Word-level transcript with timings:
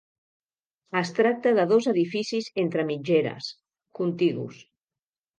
Es 0.99 1.09
tracta 1.17 1.51
de 1.59 1.65
dos 1.71 1.87
edificis 1.91 2.47
entre 2.63 2.85
mitgeres, 2.87 3.51
contigus. 3.99 4.63